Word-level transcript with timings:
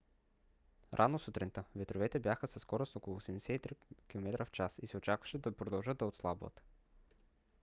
рано 0.93 1.19
сутринта 1.19 1.63
ветровете 1.75 2.19
бяха 2.19 2.47
със 2.47 2.61
скорост 2.61 2.95
около 2.95 3.19
83 3.19 3.75
км/ч 4.07 4.61
и 4.81 4.87
се 4.87 4.97
очакваше 4.97 5.37
да 5.37 5.51
продължат 5.55 5.97
да 5.97 6.05
отслабват 6.05 6.61